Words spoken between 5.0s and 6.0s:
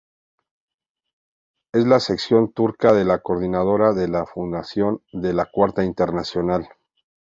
de la Cuarta